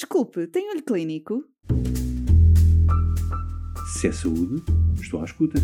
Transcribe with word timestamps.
Desculpe, 0.00 0.46
tem 0.46 0.70
olho 0.70 0.82
clínico? 0.82 1.44
Se 3.92 4.08
é 4.08 4.12
saúde, 4.12 4.64
estou 4.98 5.20
à 5.20 5.24
escuta. 5.26 5.58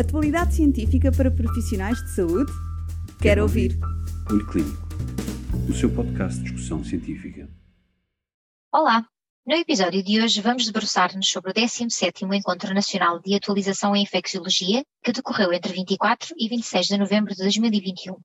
Atualidade 0.00 0.54
científica 0.54 1.12
para 1.12 1.30
profissionais 1.30 2.02
de 2.02 2.10
saúde? 2.14 2.50
Quero, 2.50 3.18
Quero 3.20 3.42
ouvir. 3.42 3.78
Olho 4.30 4.46
Clínico, 4.46 4.88
o 5.68 5.74
seu 5.74 5.94
podcast 5.94 6.38
de 6.38 6.44
discussão 6.44 6.82
científica. 6.82 7.50
Olá! 8.72 9.06
No 9.46 9.54
episódio 9.54 10.02
de 10.02 10.22
hoje 10.22 10.40
vamos 10.40 10.64
debruçar-nos 10.64 11.28
sobre 11.28 11.50
o 11.50 11.54
17º 11.54 12.34
Encontro 12.34 12.72
Nacional 12.72 13.20
de 13.20 13.34
Atualização 13.34 13.94
em 13.94 14.04
Infecciologia, 14.04 14.82
que 15.04 15.12
decorreu 15.12 15.52
entre 15.52 15.74
24 15.74 16.34
e 16.38 16.48
26 16.48 16.86
de 16.86 16.96
novembro 16.96 17.34
de 17.34 17.42
2021. 17.42 18.16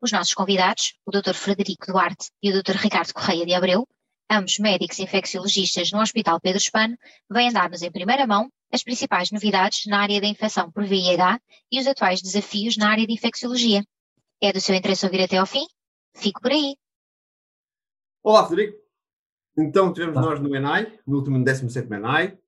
Os 0.00 0.12
nossos 0.12 0.32
convidados, 0.32 0.94
o 1.04 1.10
Dr. 1.10 1.34
Frederico 1.34 1.88
Duarte 1.88 2.30
e 2.42 2.50
o 2.50 2.62
Dr. 2.62 2.76
Ricardo 2.76 3.12
Correia 3.12 3.44
de 3.44 3.52
Abreu, 3.52 3.86
ambos 4.30 4.58
médicos 4.58 4.98
infecciologistas 4.98 5.90
no 5.90 6.00
Hospital 6.00 6.40
Pedro 6.40 6.60
Spano, 6.60 6.96
vêm 7.30 7.52
dar-nos 7.52 7.82
em 7.82 7.90
primeira 7.90 8.26
mão 8.26 8.50
as 8.72 8.82
principais 8.82 9.30
novidades 9.30 9.86
na 9.86 10.00
área 10.00 10.20
da 10.20 10.26
infecção 10.26 10.70
por 10.70 10.84
VIH 10.84 11.40
e 11.72 11.80
os 11.80 11.86
atuais 11.86 12.20
desafios 12.20 12.76
na 12.76 12.90
área 12.90 13.06
de 13.06 13.12
infecciologia. 13.12 13.82
É 14.40 14.52
do 14.52 14.60
seu 14.60 14.74
interesse 14.74 15.06
ouvir 15.06 15.22
até 15.22 15.38
ao 15.38 15.46
fim? 15.46 15.66
Fico 16.14 16.40
por 16.40 16.50
aí! 16.52 16.76
Olá, 18.22 18.46
Frederico. 18.46 18.78
Então, 19.56 19.92
tivemos 19.92 20.16
nós 20.16 20.38
no 20.38 20.54
ENAI, 20.54 20.98
no 21.06 21.16
último 21.16 21.42
17 21.42 21.92
ENAI, 21.92 22.38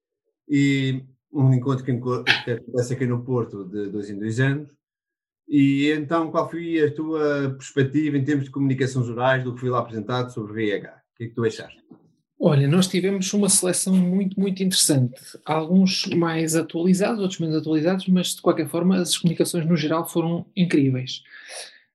e 0.48 1.04
um 1.32 1.52
encontro 1.54 1.84
que, 1.84 1.90
enco- 1.90 2.22
que 2.44 2.50
acontece 2.52 2.92
aqui 2.92 3.06
no 3.06 3.24
Porto 3.24 3.64
de 3.64 3.88
dois 3.88 4.10
em 4.10 4.18
dois 4.18 4.38
anos. 4.38 4.68
E 5.48 5.90
então, 5.90 6.30
qual 6.30 6.48
foi 6.48 6.80
a 6.80 6.94
tua 6.94 7.50
perspectiva 7.56 8.16
em 8.16 8.24
termos 8.24 8.44
de 8.44 8.50
comunicações 8.50 9.08
orais 9.08 9.42
do 9.42 9.54
que 9.54 9.60
foi 9.60 9.70
lá 9.70 9.80
apresentado 9.80 10.32
sobre 10.32 10.52
VIH? 10.52 10.99
Que 11.20 11.24
é 11.24 11.28
que 11.28 11.34
tu 11.34 11.44
achaste? 11.44 11.78
Olha, 12.40 12.66
nós 12.66 12.88
tivemos 12.88 13.30
uma 13.34 13.50
seleção 13.50 13.94
muito, 13.94 14.40
muito 14.40 14.62
interessante. 14.62 15.20
Alguns 15.44 16.06
mais 16.06 16.56
atualizados, 16.56 17.20
outros 17.20 17.38
menos 17.38 17.54
atualizados, 17.54 18.08
mas 18.08 18.36
de 18.36 18.40
qualquer 18.40 18.66
forma 18.66 18.96
as 18.96 19.18
comunicações 19.18 19.66
no 19.66 19.76
geral 19.76 20.08
foram 20.08 20.46
incríveis. 20.56 21.22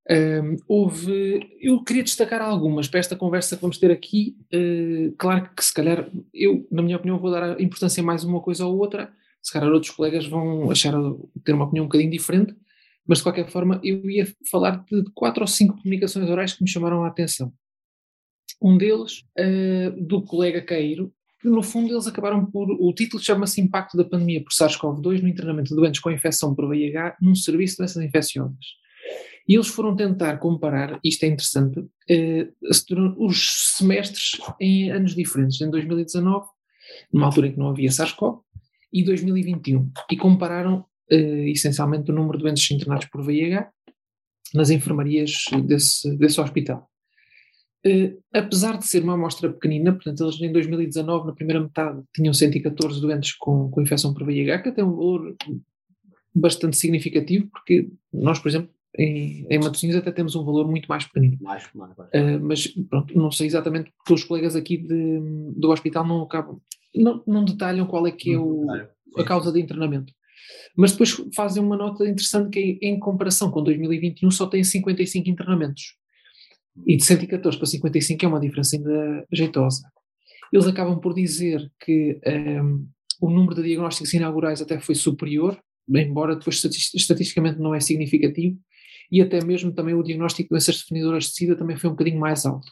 Ahm, 0.08 0.58
houve, 0.67 1.58
eu 1.59 1.83
queria 1.83 2.03
destacar 2.03 2.39
algumas 2.39 2.88
para 2.88 2.99
esta 2.99 3.16
conversa 3.16 3.55
que 3.55 3.64
vamos 3.64 3.80
ter 3.80 3.89
aqui. 3.89 4.38
Eh, 4.53 5.11
claro 5.17 5.49
que 5.58 5.66
se 5.66 5.73
calhar 5.73 6.08
eu, 6.31 6.67
na 6.71 6.83
minha 6.83 6.97
opinião, 6.97 7.17
vou 7.17 7.31
dar 7.31 7.59
importância 7.59 8.03
mais 8.03 8.23
uma 8.23 8.39
coisa 8.39 8.64
ou 8.67 8.77
outra. 8.77 9.11
Se 9.42 9.52
calhar 9.52 9.71
outros 9.71 9.92
colegas 9.92 10.27
vão 10.27 10.69
achar 10.69 10.94
ter 11.44 11.53
uma 11.53 11.66
opinião 11.66 11.86
um 11.86 11.88
bocadinho 11.88 12.11
diferente, 12.11 12.55
mas 13.08 13.17
de 13.17 13.23
qualquer 13.23 13.49
forma 13.49 13.81
eu 13.83 14.08
ia 14.08 14.27
falar 14.52 14.86
de 14.86 15.03
quatro 15.16 15.42
ou 15.42 15.47
cinco 15.47 15.81
comunicações 15.81 16.30
orais 16.30 16.53
que 16.53 16.64
me 16.64 16.69
chamaram 16.69 17.03
a 17.03 17.08
atenção. 17.08 17.52
Um 18.61 18.77
deles, 18.77 19.23
eh, 19.38 19.91
do 19.97 20.21
colega 20.21 20.61
Cairo, 20.61 21.13
que 21.41 21.49
no 21.49 21.61
fundo 21.61 21.93
eles 21.93 22.07
acabaram 22.07 22.45
por. 22.45 22.67
O 22.71 22.93
título 22.93 23.21
chama-se 23.21 23.61
Impacto 23.61 23.95
da 23.95 24.03
Pandemia 24.03 24.43
por 24.43 24.52
SARS-CoV-2 24.52 25.21
no 25.21 25.27
internamento 25.27 25.69
de 25.69 25.75
doentes 25.75 26.02
com 26.02 26.09
infecção 26.09 26.55
por 26.55 26.67
VIH 26.67 27.17
num 27.21 27.35
serviço 27.35 27.85
de 27.85 28.05
infecciosas. 28.05 28.65
E 29.47 29.53
eles 29.53 29.67
foram 29.67 29.95
tentar 29.95 30.37
comparar, 30.37 30.99
isto 31.03 31.23
é 31.23 31.27
interessante, 31.27 31.85
eh, 32.09 32.49
os 33.17 33.75
semestres 33.77 34.41
em 34.59 34.89
anos 34.89 35.13
diferentes, 35.13 35.61
em 35.61 35.69
2019, 35.69 36.47
numa 37.13 37.27
altura 37.27 37.47
em 37.47 37.52
que 37.52 37.59
não 37.59 37.69
havia 37.69 37.91
SARS-CoV, 37.91 38.39
e 38.91 39.03
2021, 39.03 39.91
e 40.09 40.17
compararam 40.17 40.85
eh, 41.11 41.49
essencialmente 41.49 42.09
o 42.09 42.15
número 42.15 42.37
de 42.37 42.43
doentes 42.43 42.71
internados 42.71 43.05
por 43.05 43.23
VIH 43.23 43.69
nas 44.53 44.71
enfermarias 44.71 45.43
desse, 45.67 46.17
desse 46.17 46.41
hospital. 46.41 46.89
Eh, 47.86 48.16
apesar 48.33 48.78
de 48.78 48.88
ser 48.88 49.03
uma 49.03 49.14
amostra 49.14 49.52
pequenina, 49.52 49.94
portanto, 49.94 50.23
eles 50.23 50.41
em 50.41 50.52
2019, 50.52 51.28
na 51.28 51.33
primeira 51.33 51.61
metade, 51.61 52.02
tinham 52.16 52.33
114 52.33 53.00
doentes 53.00 53.33
com, 53.33 53.69
com 53.69 53.81
infecção 53.81 54.11
por 54.11 54.25
VIH, 54.25 54.64
que 54.64 54.69
até 54.69 54.81
é 54.81 54.86
um 54.86 54.95
valor 54.95 55.36
bastante 56.33 56.75
significativo, 56.75 57.47
porque 57.52 57.89
nós, 58.11 58.39
por 58.39 58.49
exemplo, 58.49 58.70
em, 58.98 59.45
em 59.49 59.59
Matosinhos 59.59 59.95
até 59.95 60.11
temos 60.11 60.36
um 60.36 60.43
valor 60.43 60.67
muito 60.67 60.87
mais 60.87 61.05
pequenino. 61.05 61.37
Mais, 61.42 61.70
mais, 61.76 61.95
mais. 61.95 62.09
Uh, 62.09 62.39
mas 62.42 62.67
pronto, 62.89 63.15
não 63.17 63.30
sei 63.30 63.45
exatamente 63.45 63.92
porque 63.98 64.14
os 64.14 64.23
colegas 64.23 64.55
aqui 64.55 64.77
de, 64.77 65.20
do 65.55 65.70
hospital 65.70 66.08
não 66.08 66.23
acabam, 66.23 66.59
não, 66.95 67.21
não 67.27 67.45
detalham 67.45 67.86
qual 67.86 68.08
é 68.08 68.11
que 68.11 68.33
é 68.33 68.38
o, 68.38 68.65
a 69.17 69.23
causa 69.23 69.52
de 69.52 69.61
internamento. 69.61 70.11
Mas 70.76 70.92
depois 70.92 71.15
fazem 71.36 71.64
uma 71.64 71.77
nota 71.77 72.04
interessante 72.04 72.49
que 72.49 72.80
é, 72.82 72.88
em 72.88 72.99
comparação 72.99 73.52
com 73.52 73.61
2021 73.64 74.32
só 74.32 74.48
tem 74.48 74.64
55 74.64 75.30
internamentos. 75.30 75.95
E 76.86 76.97
de 76.97 77.03
114 77.03 77.58
para 77.58 77.65
55 77.65 78.25
é 78.25 78.27
uma 78.27 78.39
diferença 78.39 78.75
ainda 78.75 79.25
jeitosa. 79.31 79.81
Eles 80.52 80.67
acabam 80.67 80.99
por 80.99 81.13
dizer 81.13 81.71
que 81.80 82.19
um, 82.61 82.87
o 83.21 83.30
número 83.30 83.55
de 83.55 83.63
diagnósticos 83.63 84.13
inaugurais 84.13 84.61
até 84.61 84.80
foi 84.80 84.95
superior, 84.95 85.59
embora 85.87 86.35
depois 86.35 86.64
estatisticamente 86.93 87.59
não 87.59 87.73
é 87.73 87.80
significativo, 87.80 88.58
e 89.11 89.21
até 89.21 89.43
mesmo 89.43 89.71
também 89.71 89.93
o 89.93 90.03
diagnóstico 90.03 90.47
de 90.47 90.49
doenças 90.49 90.80
definidoras 90.80 91.25
de 91.25 91.31
SIDA 91.31 91.55
também 91.55 91.77
foi 91.77 91.89
um 91.89 91.93
bocadinho 91.93 92.19
mais 92.19 92.45
alto. 92.45 92.67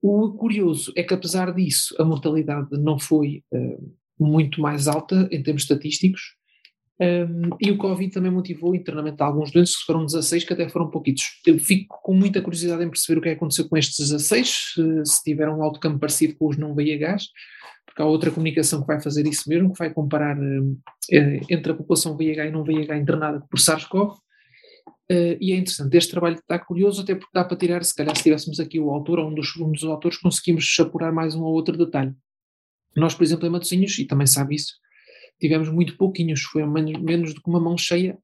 O 0.00 0.32
curioso 0.32 0.92
é 0.96 1.02
que 1.02 1.14
apesar 1.14 1.54
disso 1.54 1.94
a 1.98 2.04
mortalidade 2.04 2.68
não 2.72 2.98
foi 2.98 3.42
uh, 3.52 3.94
muito 4.18 4.60
mais 4.60 4.88
alta 4.88 5.28
em 5.30 5.42
termos 5.42 5.62
estatísticos, 5.62 6.36
um, 7.02 7.50
e 7.60 7.70
o 7.72 7.76
Covid 7.76 8.12
também 8.12 8.30
motivou 8.30 8.70
o 8.70 8.76
internamento 8.76 9.16
de 9.16 9.22
alguns 9.24 9.50
doentes, 9.50 9.76
que 9.76 9.84
foram 9.84 10.06
16, 10.06 10.44
que 10.44 10.52
até 10.52 10.68
foram 10.68 10.88
pouquitos. 10.88 11.40
Eu 11.44 11.58
fico 11.58 12.00
com 12.00 12.14
muita 12.14 12.40
curiosidade 12.40 12.84
em 12.84 12.88
perceber 12.88 13.18
o 13.18 13.22
que 13.22 13.28
é 13.28 13.32
aconteceu 13.32 13.68
com 13.68 13.76
estes 13.76 14.08
16, 14.08 14.48
se, 14.74 15.04
se 15.04 15.22
tiveram 15.24 15.58
um 15.58 15.62
outcome 15.64 15.98
parecido 15.98 16.36
com 16.36 16.48
os 16.48 16.56
não 16.56 16.74
VIHs, 16.74 17.26
porque 17.84 18.00
há 18.00 18.04
outra 18.04 18.30
comunicação 18.30 18.82
que 18.82 18.86
vai 18.86 19.00
fazer 19.00 19.26
isso 19.26 19.48
mesmo, 19.48 19.72
que 19.72 19.78
vai 19.78 19.92
comparar 19.92 20.38
uh, 20.38 20.80
entre 21.50 21.72
a 21.72 21.74
população 21.74 22.16
VIH 22.16 22.46
e 22.46 22.52
não 22.52 22.62
VIH 22.62 22.96
internada 22.96 23.42
por 23.50 23.58
SARS-CoV, 23.58 24.14
Uh, 25.10 25.36
e 25.40 25.52
é 25.52 25.56
interessante, 25.56 25.94
este 25.94 26.10
trabalho 26.10 26.36
está 26.36 26.58
curioso, 26.58 27.02
até 27.02 27.14
porque 27.14 27.32
dá 27.34 27.44
para 27.44 27.56
tirar, 27.56 27.84
se 27.84 27.94
calhar 27.94 28.16
se 28.16 28.22
tivéssemos 28.22 28.58
aqui 28.58 28.80
o 28.80 28.88
autor 28.88 29.18
ou 29.18 29.30
um 29.30 29.34
dos, 29.34 29.54
um 29.56 29.70
dos 29.70 29.84
autores, 29.84 30.16
conseguimos 30.16 30.74
apurar 30.80 31.12
mais 31.12 31.34
um 31.34 31.42
ou 31.42 31.52
outro 31.52 31.76
detalhe. 31.76 32.14
Nós, 32.96 33.14
por 33.14 33.22
exemplo, 33.22 33.46
em 33.46 33.50
Matosinhos, 33.50 33.98
e 33.98 34.06
também 34.06 34.26
sabe 34.26 34.54
isso, 34.54 34.74
tivemos 35.40 35.68
muito 35.68 35.96
pouquinhos, 35.96 36.42
foi 36.42 36.64
menos, 36.66 37.00
menos 37.00 37.34
do 37.34 37.42
que 37.42 37.48
uma 37.48 37.60
mão 37.60 37.76
cheia, 37.76 38.18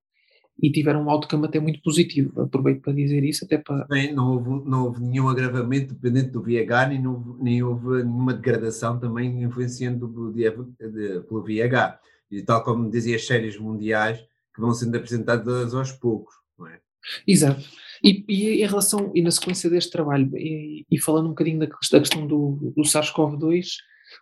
e 0.61 0.71
tiveram 0.73 1.05
um 1.05 1.11
outcome 1.11 1.47
até 1.47 1.61
muito 1.61 1.81
positivo. 1.83 2.41
Aproveito 2.43 2.83
para 2.83 2.93
dizer 2.93 3.23
isso, 3.25 3.45
até 3.45 3.59
para... 3.59 3.87
Bem, 3.87 4.13
não, 4.13 4.33
houve, 4.33 4.69
não 4.69 4.85
houve 4.85 5.01
nenhum 5.01 5.29
agravamento 5.29 5.95
dependente 5.95 6.31
do 6.31 6.43
VIH, 6.43 6.89
nem, 6.89 7.03
não, 7.03 7.37
nem 7.41 7.63
houve 7.63 8.03
nenhuma 8.03 8.35
degradação 8.35 8.99
também 8.99 9.43
influenciando 9.43 10.09
pelo 10.09 11.43
VIH. 11.45 12.01
E 12.31 12.43
tal 12.43 12.63
como 12.65 12.91
dizia 12.91 13.17
as 13.17 13.27
séries 13.27 13.57
mundiais, 13.57 14.19
que 14.55 14.61
vão 14.61 14.75
sendo 14.75 14.97
apresentadas 14.97 15.75
aos 15.75 15.93
poucos. 15.93 16.35
É? 16.67 16.81
Exato. 17.27 17.65
E, 18.03 18.25
e, 18.29 18.63
em 18.63 18.67
relação, 18.67 19.13
e 19.15 19.23
na 19.23 19.31
sequência 19.31 19.71
deste 19.71 19.91
trabalho, 19.91 20.31
e, 20.37 20.85
e 20.91 21.01
falando 21.01 21.27
um 21.27 21.31
bocadinho 21.31 21.61
da, 21.61 21.67
da 21.67 22.01
questão 22.01 22.27
do, 22.27 22.73
do 22.77 22.83
SARS-CoV-2, 22.83 23.67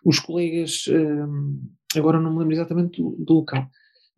os 0.05 0.19
colegas, 0.19 0.85
hum, 0.87 1.61
agora 1.95 2.19
não 2.19 2.31
me 2.31 2.39
lembro 2.39 2.53
exatamente 2.53 3.01
do, 3.01 3.15
do, 3.17 3.33
local, 3.33 3.69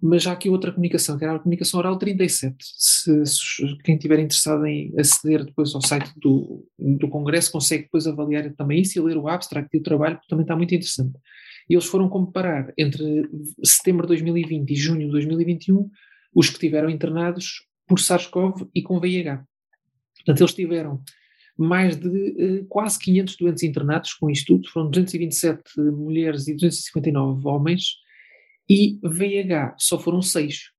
mas 0.01 0.25
há 0.25 0.31
aqui 0.31 0.49
outra 0.49 0.71
comunicação, 0.71 1.17
que 1.17 1.23
era 1.23 1.35
a 1.35 1.39
comunicação 1.39 1.79
oral 1.79 1.97
37. 1.97 2.55
Se, 2.59 3.25
se 3.25 3.77
quem 3.83 3.95
estiver 3.95 4.19
interessado 4.19 4.65
em 4.65 4.93
aceder 4.97 5.45
depois 5.45 5.75
ao 5.75 5.81
site 5.81 6.11
do, 6.17 6.65
do 6.77 7.09
Congresso 7.09 7.51
consegue 7.51 7.83
depois 7.83 8.07
avaliar 8.07 8.49
também 8.53 8.81
isso 8.81 8.97
e 8.97 9.01
ler 9.01 9.17
o 9.17 9.27
abstract 9.27 9.69
e 9.73 9.79
o 9.79 9.83
trabalho, 9.83 10.15
porque 10.15 10.29
também 10.29 10.43
está 10.43 10.55
muito 10.55 10.73
interessante. 10.73 11.17
E 11.69 11.73
eles 11.73 11.85
foram 11.85 12.09
comparar 12.09 12.73
entre 12.77 13.29
setembro 13.63 14.03
de 14.03 14.09
2020 14.09 14.71
e 14.71 14.75
junho 14.75 15.05
de 15.05 15.11
2021 15.11 15.89
os 16.33 16.49
que 16.49 16.59
tiveram 16.59 16.89
internados 16.89 17.65
por 17.87 17.99
SARS-CoV 17.99 18.69
e 18.73 18.81
com 18.81 18.99
VIH. 18.99 19.43
Portanto, 20.15 20.41
eles 20.41 20.53
tiveram 20.53 21.01
mais 21.59 21.97
de 21.97 22.07
uh, 22.07 22.65
quase 22.67 22.97
500 22.99 23.35
doentes 23.35 23.63
internados 23.63 24.13
com 24.13 24.29
isto 24.29 24.55
tudo, 24.55 24.69
foram 24.69 24.89
227 24.89 25.79
mulheres 25.79 26.47
e 26.47 26.53
259 26.53 27.47
homens, 27.47 27.95
e 28.69 28.99
VIH 29.03 29.75
só 29.77 29.99
foram 29.99 30.21
6. 30.21 30.71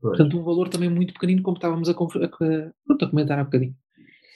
Portanto, 0.00 0.38
um 0.38 0.44
valor 0.44 0.68
também 0.68 0.88
muito 0.88 1.12
pequenino, 1.12 1.42
como 1.42 1.56
estávamos 1.56 1.88
a, 1.88 1.92
a, 1.92 3.04
a 3.04 3.10
comentar 3.10 3.38
há 3.38 3.44
bocadinho. 3.44 3.74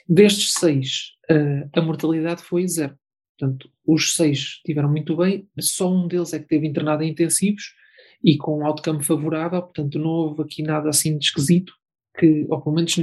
Destes 0.08 0.54
6, 0.54 1.12
uh, 1.30 1.70
a 1.72 1.80
mortalidade 1.80 2.42
foi 2.42 2.66
zero. 2.66 2.98
Portanto, 3.38 3.70
os 3.86 4.14
6 4.16 4.60
tiveram 4.64 4.90
muito 4.90 5.16
bem, 5.16 5.48
só 5.60 5.92
um 5.92 6.08
deles 6.08 6.32
é 6.32 6.38
que 6.38 6.48
teve 6.48 6.66
internado 6.66 7.02
em 7.02 7.10
intensivos 7.10 7.74
e 8.22 8.36
com 8.36 8.58
um 8.60 8.66
outcome 8.66 9.02
favorável, 9.02 9.62
portanto, 9.62 9.98
não 9.98 10.10
houve 10.10 10.42
aqui 10.42 10.62
nada 10.62 10.88
assim 10.88 11.16
de 11.16 11.26
esquisito 11.26 11.72
que, 12.18 12.46
ou 12.48 12.60
pelo 12.60 12.74
menos, 12.74 12.96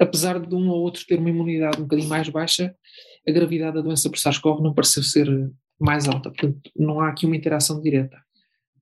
apesar 0.00 0.40
de 0.40 0.54
um 0.54 0.68
ou 0.70 0.80
outro 0.80 1.04
ter 1.06 1.18
uma 1.18 1.28
imunidade 1.28 1.78
um 1.78 1.82
bocadinho 1.82 2.08
mais 2.08 2.28
baixa, 2.30 2.74
a 3.28 3.30
gravidade 3.30 3.76
da 3.76 3.82
doença 3.82 4.08
por 4.08 4.18
SARS-CoV 4.18 4.62
não 4.62 4.72
pareceu 4.72 5.02
ser 5.02 5.28
mais 5.78 6.08
alta, 6.08 6.30
portanto 6.30 6.70
não 6.74 7.00
há 7.00 7.10
aqui 7.10 7.26
uma 7.26 7.36
interação 7.36 7.80
direta. 7.80 8.16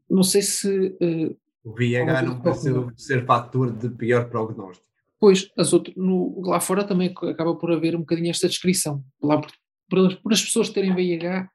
Não 0.08 0.22
sei 0.22 0.42
se... 0.42 0.96
Uh, 1.02 1.36
o 1.64 1.74
VIH 1.74 2.22
não 2.22 2.40
pareceu 2.40 2.90
ser 2.96 3.26
fator 3.26 3.72
de 3.72 3.90
pior 3.90 4.30
prognóstico. 4.30 4.86
Pois, 5.20 5.50
as 5.58 5.72
outras, 5.72 5.96
no, 5.96 6.40
lá 6.46 6.60
fora 6.60 6.84
também 6.84 7.12
acaba 7.12 7.56
por 7.56 7.72
haver 7.72 7.96
um 7.96 8.00
bocadinho 8.00 8.30
esta 8.30 8.48
descrição. 8.48 9.02
Lá 9.20 9.40
por, 9.40 9.50
por, 9.90 10.16
por 10.22 10.32
as 10.32 10.42
pessoas 10.42 10.70
terem 10.70 10.94
VIH, 10.94 11.50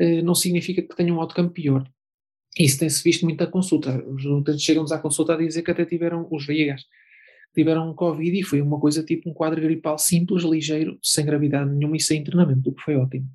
uh, 0.00 0.22
não 0.24 0.34
significa 0.34 0.80
que 0.80 0.96
tenham 0.96 1.18
um 1.18 1.20
outcome 1.20 1.50
pior. 1.50 1.86
Isso 2.58 2.78
tem-se 2.78 3.02
visto 3.04 3.24
muito 3.24 3.44
na 3.44 3.50
consulta. 3.50 4.02
Os 4.08 4.24
utentes 4.24 4.62
chegam-nos 4.62 4.92
à 4.92 4.98
consulta 4.98 5.34
a 5.34 5.36
dizer 5.36 5.62
que 5.62 5.70
até 5.70 5.84
tiveram 5.84 6.26
os 6.30 6.46
VIHs, 6.46 6.84
tiveram 7.54 7.94
Covid 7.94 8.38
e 8.38 8.42
foi 8.42 8.60
uma 8.60 8.78
coisa 8.78 9.02
tipo 9.02 9.30
um 9.30 9.34
quadro 9.34 9.60
gripal 9.60 9.98
simples, 9.98 10.42
ligeiro, 10.44 10.98
sem 11.02 11.24
gravidade 11.24 11.70
nenhuma 11.70 11.96
e 11.96 12.00
sem 12.00 12.20
internamento, 12.20 12.70
o 12.70 12.74
que 12.74 12.82
foi 12.82 12.96
ótimo. 12.96 13.28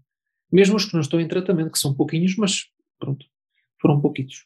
Mesmo 0.51 0.75
os 0.75 0.85
que 0.85 0.93
não 0.93 1.01
estão 1.01 1.19
em 1.19 1.27
tratamento, 1.27 1.71
que 1.71 1.79
são 1.79 1.93
pouquinhos, 1.93 2.35
mas 2.35 2.65
pronto, 2.99 3.25
foram 3.81 4.01
pouquitos. 4.01 4.45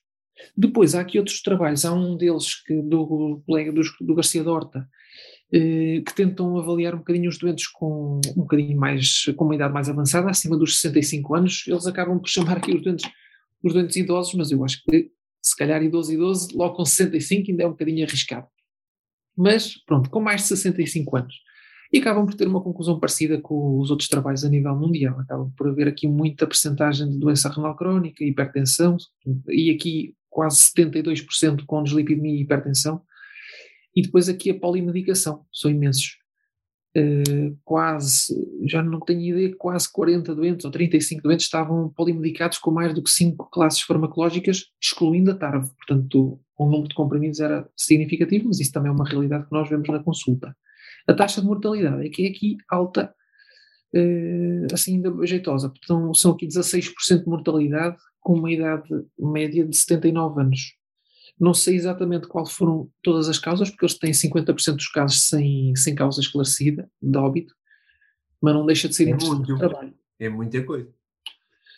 Depois 0.55 0.95
há 0.95 1.01
aqui 1.01 1.17
outros 1.17 1.41
trabalhos, 1.41 1.85
há 1.85 1.93
um 1.93 2.17
deles 2.17 2.55
que, 2.63 2.81
do 2.81 3.41
colega 3.45 3.71
do, 3.71 3.81
do 4.01 4.15
Garcia 4.15 4.43
Dorta, 4.43 4.87
eh, 5.51 6.01
que 6.05 6.15
tentam 6.15 6.57
avaliar 6.57 6.95
um 6.95 6.99
bocadinho 6.99 7.29
os 7.29 7.37
doentes 7.37 7.67
com 7.67 8.19
um 8.35 8.41
bocadinho 8.41 8.77
mais, 8.77 9.25
com 9.35 9.45
uma 9.45 9.55
idade 9.55 9.73
mais 9.73 9.87
avançada, 9.87 10.29
acima 10.29 10.57
dos 10.57 10.79
65 10.79 11.35
anos, 11.35 11.63
eles 11.67 11.85
acabam 11.85 12.19
por 12.19 12.27
chamar 12.27 12.57
aqui 12.57 12.75
os 12.75 12.81
doentes, 12.81 13.09
os 13.63 13.73
doentes 13.73 13.95
idosos, 13.95 14.33
mas 14.33 14.51
eu 14.51 14.63
acho 14.63 14.83
que 14.83 15.11
se 15.41 15.55
calhar 15.55 15.83
idoso 15.83 16.11
idoso, 16.11 16.49
logo 16.57 16.75
com 16.75 16.85
65 16.85 17.51
ainda 17.51 17.63
é 17.63 17.67
um 17.67 17.71
bocadinho 17.71 18.05
arriscado. 18.05 18.47
Mas 19.35 19.75
pronto, 19.85 20.09
com 20.09 20.19
mais 20.19 20.41
de 20.41 20.47
65 20.49 21.17
anos. 21.17 21.35
E 21.91 21.99
acabam 21.99 22.25
por 22.25 22.33
ter 22.33 22.47
uma 22.47 22.61
conclusão 22.61 22.99
parecida 22.99 23.39
com 23.39 23.79
os 23.79 23.91
outros 23.91 24.09
trabalhos 24.09 24.43
a 24.43 24.49
nível 24.49 24.75
mundial. 24.75 25.19
Acabam 25.19 25.51
por 25.55 25.67
haver 25.67 25.87
aqui 25.87 26.07
muita 26.07 26.47
percentagem 26.47 27.07
de 27.07 27.19
doença 27.19 27.49
renal 27.49 27.75
crónica, 27.75 28.23
hipertensão, 28.23 28.97
e 29.47 29.69
aqui 29.69 30.15
quase 30.27 30.57
72% 30.75 31.63
com 31.67 31.83
deslipidemia 31.83 32.35
e 32.35 32.41
hipertensão. 32.41 33.01
E 33.95 34.01
depois 34.01 34.27
aqui 34.27 34.49
a 34.49 34.59
polimedicação, 34.59 35.45
são 35.53 35.69
imensos. 35.69 36.17
Uh, 36.95 37.57
quase, 37.63 38.35
já 38.65 38.81
não 38.83 38.99
tenho 38.99 39.21
ideia, 39.21 39.55
quase 39.55 39.91
40 39.91 40.35
doentes 40.35 40.65
ou 40.65 40.71
35 40.71 41.23
doentes 41.23 41.45
estavam 41.45 41.89
polimedicados 41.89 42.59
com 42.59 42.69
mais 42.69 42.93
do 42.93 43.01
que 43.01 43.09
5 43.09 43.49
classes 43.51 43.81
farmacológicas, 43.81 44.65
excluindo 44.81 45.31
a 45.31 45.35
TARV. 45.35 45.69
Portanto, 45.75 46.39
o 46.57 46.65
número 46.65 46.89
de 46.89 46.95
comprimidos 46.95 47.39
era 47.39 47.67
significativo, 47.75 48.47
mas 48.47 48.59
isso 48.59 48.71
também 48.71 48.91
é 48.91 48.93
uma 48.93 49.07
realidade 49.07 49.45
que 49.45 49.51
nós 49.51 49.69
vemos 49.69 49.87
na 49.89 50.03
consulta. 50.03 50.55
A 51.07 51.13
taxa 51.13 51.41
de 51.41 51.47
mortalidade 51.47 52.05
é 52.05 52.09
que 52.09 52.25
é 52.25 52.29
aqui 52.29 52.57
alta, 52.69 53.13
uh, 53.93 54.73
assim 54.73 54.95
ainda 54.95 55.25
jeitosa. 55.25 55.69
Portanto, 55.69 56.13
são 56.15 56.31
aqui 56.31 56.47
16% 56.47 57.23
de 57.23 57.29
mortalidade 57.29 57.97
com 58.21 58.33
uma 58.33 58.51
idade 58.51 58.87
média 59.19 59.65
de 59.65 59.75
79 59.75 60.41
anos. 60.41 60.75
Não 61.39 61.53
sei 61.53 61.75
exatamente 61.75 62.27
quais 62.27 62.51
foram 62.51 62.89
todas 63.01 63.27
as 63.27 63.39
causas, 63.39 63.69
porque 63.69 63.85
eles 63.85 63.97
têm 63.97 64.11
50% 64.11 64.75
dos 64.75 64.87
casos 64.87 65.23
sem, 65.23 65.75
sem 65.75 65.95
causa 65.95 66.21
esclarecida 66.21 66.89
de 67.01 67.17
óbito, 67.17 67.53
mas 68.41 68.53
não 68.53 68.65
deixa 68.65 68.87
de 68.87 68.95
ser 68.95 69.07
é 69.07 69.11
interessante 69.11 69.47
muito, 69.47 69.57
trabalho. 69.57 69.93
É 70.19 70.29
muita 70.29 70.63
coisa. 70.63 70.93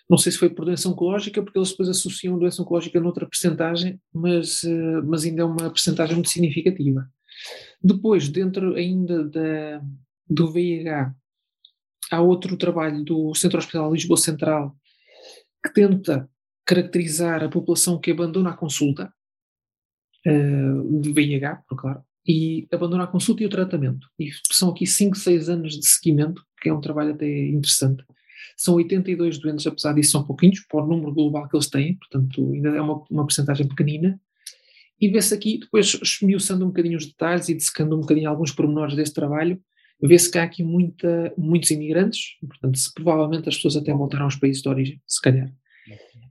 Não 0.10 0.18
sei 0.18 0.32
se 0.32 0.38
foi 0.38 0.50
por 0.50 0.66
doença 0.66 0.88
oncológica, 0.88 1.42
porque 1.42 1.58
eles 1.58 1.72
depois 1.72 1.90
associam 1.90 2.38
doença 2.38 2.62
oncológica 2.62 3.00
noutra 3.00 3.28
percentagem, 3.28 4.00
mas, 4.14 4.64
eh, 4.64 5.02
mas 5.04 5.24
ainda 5.24 5.42
é 5.42 5.46
uma 5.46 5.70
percentagem 5.72 6.16
muito 6.16 6.30
significativa. 6.30 7.10
Depois, 7.82 8.30
dentro 8.30 8.76
ainda 8.76 9.24
da, 9.28 9.82
do 10.30 10.52
VIH, 10.52 11.14
há 12.12 12.22
outro 12.22 12.56
trabalho 12.58 13.04
do 13.04 13.34
Centro 13.34 13.58
Hospitalar 13.58 13.92
Lisboa 13.92 14.18
Central 14.18 14.76
que 15.64 15.74
tenta 15.74 16.30
caracterizar 16.66 17.44
a 17.44 17.50
população 17.50 18.00
que 18.00 18.12
abandona 18.12 18.52
a 18.52 18.58
consulta, 18.58 19.12
uh, 20.26 21.02
de 21.02 21.14
VIH, 21.14 21.64
claro, 21.78 22.04
e 22.28 22.68
abandona 22.72 23.04
a 23.04 23.08
consulta 23.08 23.44
e 23.44 23.46
o 23.46 23.50
tratamento. 23.50 24.08
E 24.20 24.30
são 24.52 24.70
aqui 24.70 24.88
5, 24.88 25.16
6 25.16 25.50
anos 25.50 25.80
de 25.80 25.86
seguimento, 25.86 26.44
que 26.60 26.70
é 26.70 26.74
um 26.74 26.82
trabalho 26.82 27.14
até 27.14 27.28
interessante. 27.28 28.04
São 28.56 28.76
82 28.76 29.38
doentes, 29.38 29.68
apesar 29.68 29.94
disso 29.94 30.12
são 30.12 30.24
pouquinhos, 30.24 30.62
para 30.62 30.84
o 30.84 30.88
número 30.88 31.14
global 31.14 31.48
que 31.48 31.56
eles 31.56 31.70
têm, 31.70 31.96
portanto 31.98 32.52
ainda 32.54 32.70
é 32.70 32.82
uma, 32.82 33.04
uma 33.10 33.24
porcentagem 33.24 33.68
pequenina. 33.68 34.20
E 35.00 35.10
vê-se 35.10 35.34
aqui, 35.34 35.60
depois 35.60 36.00
esmiuçando 36.02 36.64
um 36.64 36.70
bocadinho 36.70 36.98
os 36.98 37.06
detalhes 37.06 37.50
e 37.50 37.54
dissecando 37.54 37.98
um 37.98 38.02
bocadinho 38.02 38.30
alguns 38.30 38.52
pormenores 38.52 38.96
deste 38.96 39.14
trabalho, 39.14 39.60
vê-se 40.02 40.32
que 40.32 40.38
há 40.38 40.44
aqui 40.44 40.64
muita, 40.64 41.34
muitos 41.38 41.70
imigrantes, 41.72 42.38
portanto, 42.40 42.78
se, 42.78 42.94
provavelmente 42.94 43.50
as 43.50 43.56
pessoas 43.56 43.76
até 43.76 43.94
voltaram 43.94 44.26
aos 44.26 44.38
países 44.38 44.62
de 44.62 44.70
origem, 44.70 45.02
se 45.06 45.22
calhar 45.22 45.52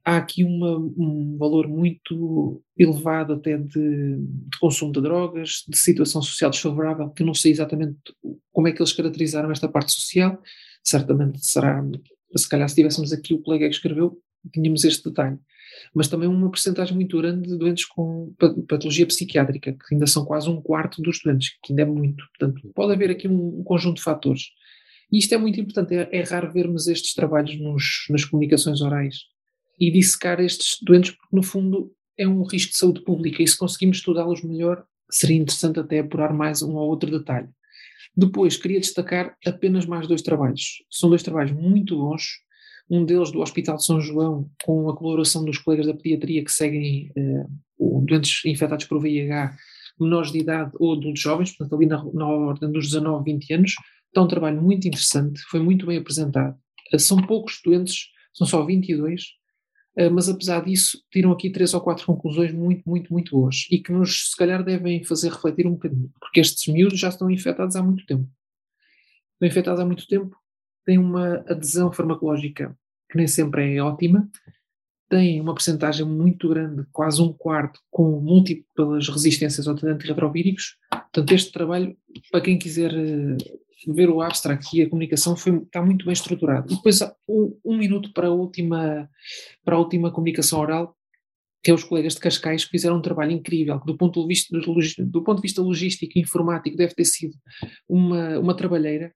há 0.04 0.18
aqui 0.18 0.44
uma, 0.44 0.76
um 0.76 1.36
valor 1.38 1.66
muito 1.66 2.62
elevado 2.76 3.32
até 3.32 3.56
de, 3.56 4.18
de, 4.18 4.58
consumo 4.60 4.92
de 4.92 5.00
drogas, 5.00 5.64
de 5.66 5.78
situação 5.78 6.20
social 6.20 6.50
desfavorável, 6.50 7.08
que 7.10 7.22
eu 7.22 7.26
não 7.26 7.34
sei 7.34 7.52
exatamente 7.52 7.98
como 8.52 8.68
é 8.68 8.72
que 8.72 8.82
eles 8.82 8.92
caracterizaram 8.92 9.50
esta 9.50 9.66
parte 9.66 9.92
social, 9.92 10.40
certamente 10.82 11.44
será, 11.44 11.82
se 12.36 12.48
calhar 12.48 12.68
se 12.68 12.74
tivéssemos 12.74 13.12
aqui 13.12 13.34
o 13.34 13.40
colega 13.40 13.68
que 13.68 13.74
escreveu, 13.74 14.20
tínhamos 14.52 14.84
este 14.84 15.08
detalhe. 15.08 15.38
Mas 15.94 16.08
também 16.08 16.28
uma 16.28 16.50
percentagem 16.50 16.94
muito 16.94 17.16
grande 17.18 17.48
de 17.48 17.56
doentes 17.56 17.84
com 17.84 18.32
patologia 18.68 19.06
psiquiátrica, 19.06 19.72
que 19.72 19.94
ainda 19.94 20.06
são 20.06 20.24
quase 20.24 20.48
um 20.48 20.60
quarto 20.60 21.02
dos 21.02 21.20
doentes, 21.22 21.56
que 21.62 21.72
ainda 21.72 21.82
é 21.82 21.86
muito. 21.86 22.24
Portanto, 22.38 22.70
pode 22.74 22.92
haver 22.92 23.10
aqui 23.10 23.26
um, 23.26 23.60
um 23.60 23.64
conjunto 23.64 23.96
de 23.96 24.02
fatores. 24.02 24.42
E 25.10 25.18
isto 25.18 25.34
é 25.34 25.38
muito 25.38 25.60
importante, 25.60 25.94
é, 25.94 26.08
é 26.10 26.22
raro 26.22 26.52
vermos 26.52 26.88
estes 26.88 27.14
trabalhos 27.14 27.58
nos, 27.60 28.06
nas 28.10 28.24
comunicações 28.24 28.80
orais 28.80 29.16
e 29.78 29.90
dissecar 29.90 30.40
estes 30.40 30.78
doentes, 30.82 31.10
porque 31.10 31.36
no 31.36 31.42
fundo 31.42 31.92
é 32.16 32.26
um 32.26 32.42
risco 32.44 32.72
de 32.72 32.78
saúde 32.78 33.02
pública 33.02 33.42
e 33.42 33.48
se 33.48 33.58
conseguimos 33.58 33.98
estudá-los 33.98 34.42
melhor, 34.42 34.84
seria 35.10 35.36
interessante 35.36 35.80
até 35.80 35.98
apurar 35.98 36.32
mais 36.32 36.62
um 36.62 36.74
ou 36.74 36.88
outro 36.88 37.10
detalhe. 37.10 37.48
Depois, 38.16 38.56
queria 38.56 38.80
destacar 38.80 39.36
apenas 39.44 39.86
mais 39.86 40.06
dois 40.06 40.22
trabalhos. 40.22 40.84
São 40.90 41.08
dois 41.08 41.22
trabalhos 41.22 41.52
muito 41.52 41.96
bons. 41.96 42.42
Um 42.88 43.04
deles 43.04 43.32
do 43.32 43.40
Hospital 43.40 43.76
de 43.76 43.84
São 43.84 44.00
João, 44.00 44.48
com 44.64 44.88
a 44.88 44.96
colaboração 44.96 45.44
dos 45.44 45.58
colegas 45.58 45.86
da 45.86 45.94
pediatria 45.94 46.44
que 46.44 46.52
seguem 46.52 47.10
eh, 47.16 47.46
doentes 47.78 48.44
infectados 48.44 48.84
por 48.84 49.00
VIH, 49.00 49.56
menores 49.98 50.30
de 50.30 50.38
idade 50.38 50.70
ou 50.78 50.92
adultos 50.92 51.20
jovens, 51.20 51.50
portanto, 51.56 51.76
ali 51.76 51.86
na, 51.86 52.04
na 52.12 52.26
ordem 52.26 52.70
dos 52.70 52.86
19, 52.86 53.24
20 53.24 53.54
anos. 53.54 53.74
Está 54.08 54.22
um 54.22 54.28
trabalho 54.28 54.62
muito 54.62 54.86
interessante, 54.86 55.40
foi 55.50 55.60
muito 55.60 55.86
bem 55.86 55.98
apresentado. 55.98 56.56
Eh, 56.92 56.98
são 56.98 57.16
poucos 57.16 57.60
doentes, 57.64 58.08
são 58.32 58.46
só 58.46 58.64
22, 58.64 59.22
eh, 59.22 59.43
mas 60.12 60.28
apesar 60.28 60.64
disso, 60.64 61.02
tiram 61.10 61.30
aqui 61.30 61.50
três 61.50 61.72
ou 61.72 61.80
quatro 61.80 62.04
conclusões 62.04 62.52
muito, 62.52 62.82
muito, 62.88 63.12
muito 63.12 63.30
boas 63.30 63.66
e 63.70 63.78
que 63.78 63.92
nos, 63.92 64.30
se 64.30 64.36
calhar, 64.36 64.64
devem 64.64 65.04
fazer 65.04 65.30
refletir 65.30 65.66
um 65.66 65.72
bocadinho, 65.72 66.10
porque 66.20 66.40
estes 66.40 66.72
miúdos 66.72 66.98
já 66.98 67.08
estão 67.08 67.30
infectados 67.30 67.76
há 67.76 67.82
muito 67.82 68.04
tempo. 68.04 68.28
Estão 69.34 69.48
infectados 69.48 69.80
há 69.80 69.86
muito 69.86 70.06
tempo, 70.06 70.36
têm 70.84 70.98
uma 70.98 71.44
adesão 71.48 71.92
farmacológica 71.92 72.76
que 73.10 73.16
nem 73.16 73.28
sempre 73.28 73.76
é 73.76 73.80
ótima, 73.80 74.28
têm 75.08 75.40
uma 75.40 75.54
percentagem 75.54 76.04
muito 76.04 76.48
grande, 76.48 76.84
quase 76.92 77.22
um 77.22 77.32
quarto, 77.32 77.78
com 77.90 78.20
múltiplas 78.20 79.08
resistências 79.08 79.68
aos 79.68 79.82
antirretrovíricos. 79.84 80.76
Portanto, 80.90 81.32
este 81.32 81.52
trabalho, 81.52 81.96
para 82.32 82.40
quem 82.40 82.58
quiser 82.58 82.92
eh, 82.92 83.36
ver 83.92 84.08
o 84.08 84.20
abstract 84.20 84.76
e 84.76 84.82
a 84.82 84.88
comunicação 84.88 85.36
foi, 85.36 85.56
está 85.58 85.82
muito 85.82 86.04
bem 86.04 86.12
estruturado. 86.12 86.72
E 86.72 86.76
depois 86.76 87.00
um, 87.28 87.58
um, 87.64 87.76
minuto 87.76 88.12
para 88.12 88.28
a 88.28 88.30
última 88.30 89.08
para 89.64 89.76
a 89.76 89.78
última 89.78 90.10
comunicação 90.10 90.60
oral, 90.60 90.96
que 91.62 91.70
é 91.70 91.74
os 91.74 91.84
colegas 91.84 92.14
de 92.14 92.20
Cascais 92.20 92.64
que 92.64 92.70
fizeram 92.70 92.96
um 92.96 93.02
trabalho 93.02 93.32
incrível, 93.32 93.80
que 93.80 93.86
do 93.86 93.96
ponto 93.96 94.20
de 94.22 94.28
vista, 94.28 94.56
do 94.98 95.22
ponto 95.22 95.36
de 95.36 95.42
vista 95.42 95.62
logístico 95.62 96.12
e 96.16 96.22
informático 96.22 96.76
deve 96.76 96.94
ter 96.94 97.04
sido 97.04 97.34
uma, 97.88 98.38
uma 98.38 98.56
trabalheira, 98.56 99.12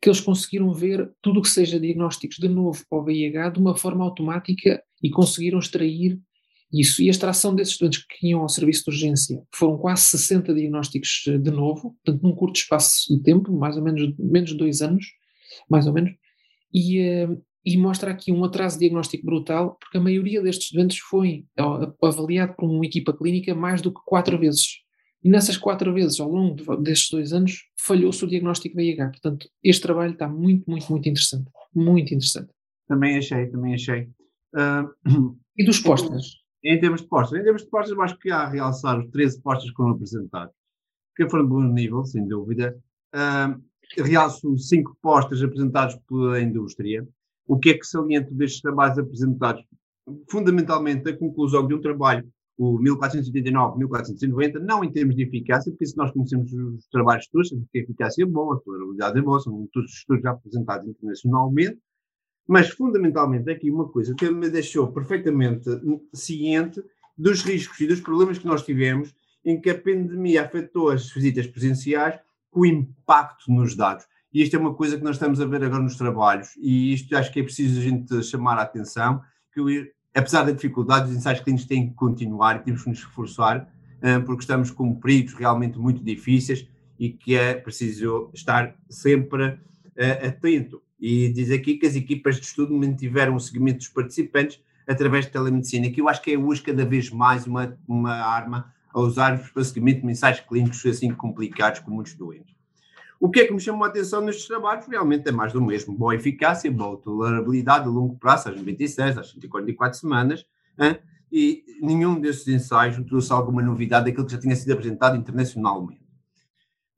que 0.00 0.08
eles 0.08 0.20
conseguiram 0.20 0.72
ver 0.72 1.12
tudo 1.22 1.38
o 1.38 1.42
que 1.42 1.48
seja 1.48 1.78
diagnósticos 1.78 2.38
de 2.38 2.48
novo 2.48 2.84
para 2.90 2.98
o 2.98 3.04
VIH 3.04 3.50
de 3.50 3.60
uma 3.60 3.76
forma 3.76 4.04
automática 4.04 4.82
e 5.00 5.08
conseguiram 5.10 5.60
extrair 5.60 6.20
isso. 6.72 7.02
E 7.02 7.08
a 7.08 7.10
extração 7.10 7.54
desses 7.54 7.76
doentes 7.76 8.04
que 8.06 8.28
iam 8.28 8.40
ao 8.40 8.48
serviço 8.48 8.84
de 8.84 8.90
urgência 8.90 9.42
foram 9.54 9.76
quase 9.76 10.02
60 10.02 10.54
diagnósticos 10.54 11.24
eh, 11.28 11.38
de 11.38 11.50
novo, 11.50 11.94
portanto, 12.02 12.22
num 12.22 12.34
curto 12.34 12.56
espaço 12.56 13.14
de 13.14 13.22
tempo, 13.22 13.52
mais 13.52 13.76
ou 13.76 13.82
menos, 13.82 14.14
menos 14.18 14.50
de 14.50 14.56
dois 14.56 14.80
anos, 14.80 15.04
mais 15.68 15.86
ou 15.86 15.92
menos, 15.92 16.12
e, 16.72 16.98
eh, 16.98 17.28
e 17.64 17.76
mostra 17.76 18.10
aqui 18.10 18.32
um 18.32 18.42
atraso 18.44 18.78
diagnóstico 18.78 19.26
brutal, 19.26 19.76
porque 19.78 19.98
a 19.98 20.00
maioria 20.00 20.42
destes 20.42 20.72
doentes 20.72 20.98
foi 20.98 21.44
avaliado 22.02 22.54
por 22.54 22.68
uma 22.68 22.86
equipa 22.86 23.12
clínica 23.12 23.54
mais 23.54 23.82
do 23.82 23.92
que 23.92 24.00
quatro 24.06 24.38
vezes. 24.38 24.80
E 25.22 25.28
nessas 25.28 25.56
quatro 25.56 25.92
vezes, 25.94 26.18
ao 26.18 26.28
longo 26.28 26.76
destes 26.78 27.10
dois 27.10 27.32
anos, 27.32 27.64
falhou-se 27.78 28.24
o 28.24 28.28
diagnóstico 28.28 28.74
VIH. 28.74 29.10
Portanto, 29.10 29.48
este 29.62 29.82
trabalho 29.82 30.14
está 30.14 30.26
muito, 30.26 30.68
muito, 30.68 30.90
muito 30.90 31.08
interessante. 31.08 31.48
Muito 31.72 32.12
interessante. 32.12 32.50
Também 32.88 33.16
achei, 33.16 33.46
também 33.46 33.74
achei. 33.74 34.08
Uh, 34.52 35.38
e 35.56 35.64
dos 35.64 35.78
postas? 35.78 36.41
Em 36.64 36.78
termos 36.78 37.02
de 37.02 37.08
postas, 37.08 37.40
em 37.40 37.42
termos 37.42 37.62
de 37.62 37.68
postas, 37.68 37.98
acho 37.98 38.18
que 38.18 38.30
há 38.30 38.42
a 38.42 38.48
realçar 38.48 38.98
os 38.98 39.10
13 39.10 39.40
postas 39.42 39.70
que 39.70 39.76
foram 39.76 39.90
apresentados, 39.90 40.54
que 41.16 41.28
foram 41.28 41.44
de 41.44 41.50
bom 41.50 41.62
nível, 41.62 42.04
sem 42.04 42.26
dúvida. 42.26 42.78
Uh, 43.14 43.60
realço 44.00 44.56
cinco 44.56 44.96
postas 45.02 45.42
apresentados 45.42 45.96
pela 46.08 46.40
indústria. 46.40 47.06
O 47.46 47.58
que 47.58 47.70
é 47.70 47.74
que 47.74 47.84
saliento 47.84 48.32
destes 48.32 48.60
trabalhos 48.60 48.98
apresentados? 48.98 49.64
Fundamentalmente, 50.30 51.08
a 51.10 51.16
conclusão 51.16 51.66
de 51.66 51.74
um 51.74 51.80
trabalho, 51.80 52.26
o 52.56 52.78
1489-1490, 52.78 54.60
não 54.60 54.84
em 54.84 54.92
termos 54.92 55.16
de 55.16 55.24
eficácia, 55.24 55.70
porque 55.72 55.86
se 55.86 55.96
nós 55.96 56.12
conhecemos 56.12 56.52
os 56.52 56.86
trabalhos 56.88 57.26
todos, 57.28 57.52
a 57.52 57.56
eficácia 57.74 58.22
é 58.22 58.26
boa, 58.26 58.56
a 58.56 58.60
tolerabilidade 58.60 59.18
é 59.18 59.22
boa, 59.22 59.40
são 59.40 59.68
todos 59.72 59.90
os 59.90 59.98
estudos 59.98 60.22
já 60.22 60.30
apresentados 60.30 60.88
internacionalmente, 60.88 61.78
Mas, 62.46 62.70
fundamentalmente, 62.70 63.50
aqui 63.50 63.70
uma 63.70 63.88
coisa 63.88 64.14
que 64.14 64.28
me 64.30 64.50
deixou 64.50 64.92
perfeitamente 64.92 65.68
ciente 66.12 66.82
dos 67.16 67.42
riscos 67.42 67.80
e 67.80 67.86
dos 67.86 68.00
problemas 68.00 68.38
que 68.38 68.46
nós 68.46 68.64
tivemos 68.64 69.14
em 69.44 69.60
que 69.60 69.70
a 69.70 69.78
pandemia 69.78 70.42
afetou 70.42 70.90
as 70.90 71.10
visitas 71.10 71.46
presenciais 71.46 72.18
com 72.50 72.66
impacto 72.66 73.50
nos 73.50 73.74
dados. 73.74 74.04
E 74.32 74.42
isto 74.42 74.56
é 74.56 74.58
uma 74.58 74.74
coisa 74.74 74.96
que 74.96 75.04
nós 75.04 75.16
estamos 75.16 75.40
a 75.40 75.46
ver 75.46 75.62
agora 75.64 75.82
nos 75.82 75.96
trabalhos, 75.96 76.56
e 76.56 76.92
isto 76.94 77.14
acho 77.16 77.32
que 77.32 77.40
é 77.40 77.42
preciso 77.42 77.78
a 77.78 77.82
gente 77.82 78.22
chamar 78.22 78.58
a 78.58 78.62
atenção, 78.62 79.20
que 79.52 79.92
apesar 80.14 80.44
da 80.44 80.52
dificuldade, 80.52 81.10
os 81.10 81.16
ensaios 81.16 81.40
clínicos 81.40 81.66
têm 81.66 81.88
que 81.88 81.94
continuar 81.94 82.56
e 82.56 82.60
temos 82.60 82.82
que 82.82 82.90
nos 82.90 82.98
esforçar, 82.98 83.68
eh, 84.00 84.18
porque 84.20 84.42
estamos 84.42 84.70
com 84.70 84.94
períodos 84.94 85.34
realmente 85.34 85.78
muito 85.78 86.02
difíceis 86.02 86.66
e 86.98 87.10
que 87.10 87.34
é 87.34 87.54
preciso 87.54 88.30
estar 88.32 88.76
sempre 88.88 89.48
uh, 89.48 90.26
atento. 90.26 90.82
E 91.02 91.32
diz 91.32 91.50
aqui 91.50 91.76
que 91.78 91.84
as 91.84 91.96
equipas 91.96 92.36
de 92.36 92.46
estudo 92.46 92.72
mantiveram 92.72 93.34
o 93.34 93.40
seguimento 93.40 93.78
dos 93.78 93.88
participantes 93.88 94.60
através 94.86 95.24
de 95.26 95.32
telemedicina, 95.32 95.90
que 95.90 96.00
eu 96.00 96.08
acho 96.08 96.22
que 96.22 96.30
é 96.30 96.38
hoje 96.38 96.62
cada 96.62 96.84
vez 96.84 97.10
mais 97.10 97.44
uma, 97.44 97.76
uma 97.88 98.12
arma 98.12 98.72
a 98.94 99.00
usar 99.00 99.36
para 99.52 99.64
seguimento 99.64 100.02
de 100.02 100.12
ensaios 100.12 100.38
clínicos 100.38 100.86
assim 100.86 101.12
complicados 101.12 101.80
com 101.80 101.90
muitos 101.90 102.14
doentes. 102.14 102.54
O 103.18 103.28
que 103.28 103.40
é 103.40 103.46
que 103.46 103.52
me 103.52 103.58
chamou 103.58 103.84
a 103.84 103.88
atenção 103.88 104.20
nestes 104.20 104.46
trabalhos? 104.46 104.86
Realmente 104.86 105.28
é 105.28 105.32
mais 105.32 105.52
do 105.52 105.60
mesmo. 105.60 105.92
Boa 105.92 106.14
eficácia, 106.14 106.70
boa 106.70 106.96
tolerabilidade 106.96 107.86
a 107.86 107.90
longo 107.90 108.16
prazo, 108.16 108.50
às 108.50 108.56
96, 108.56 109.18
às 109.18 109.30
144 109.32 109.98
semanas, 109.98 110.46
hein? 110.78 110.98
e 111.32 111.64
nenhum 111.80 112.20
desses 112.20 112.46
ensaios 112.46 112.96
trouxe 113.06 113.32
alguma 113.32 113.60
novidade 113.60 114.04
daquilo 114.04 114.26
que 114.26 114.32
já 114.32 114.38
tinha 114.38 114.54
sido 114.54 114.72
apresentado 114.72 115.16
internacionalmente. 115.16 116.01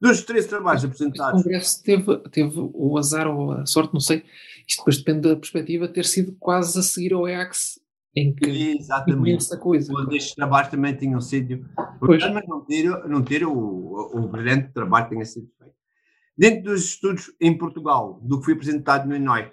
Dos 0.05 0.23
três 0.23 0.47
trabalhos 0.47 0.85
apresentados. 0.85 1.41
O 1.41 1.43
Congresso 1.43 1.83
teve, 1.83 2.19
teve 2.31 2.53
o 2.57 2.99
azar 2.99 3.27
ou 3.27 3.53
a 3.53 3.65
sorte, 3.65 3.95
não 3.95 4.01
sei, 4.01 4.23
isto 4.67 4.81
depois 4.81 4.99
depende 4.99 5.29
da 5.29 5.37
perspectiva, 5.37 5.89
ter 5.89 6.05
sido 6.05 6.37
quase 6.39 6.79
a 6.79 6.83
seguir 6.83 7.15
ao 7.15 7.27
EAX, 7.27 7.81
em 8.15 8.35
que 8.35 8.77
Exatamente. 8.79 9.37
essa 9.37 9.57
coisa. 9.57 9.93
Estes 10.13 10.35
trabalhos 10.35 10.71
também 10.71 10.95
tinham 10.95 11.21
sido. 11.21 11.67
Mas 12.01 12.47
não 12.47 12.61
ter, 12.61 12.85
não 13.09 13.23
ter 13.23 13.45
o, 13.45 13.51
o, 13.53 14.29
brilhante 14.29 14.73
trabalho 14.73 15.07
que 15.07 15.13
tenha 15.13 15.25
sido 15.25 15.49
feito. 15.59 15.75
Dentro 16.37 16.65
dos 16.65 16.85
estudos 16.85 17.33
em 17.41 17.57
Portugal, 17.57 18.21
do 18.23 18.39
que 18.39 18.45
foi 18.45 18.55
apresentado 18.55 19.09
no 19.09 19.17
ENOI, 19.17 19.51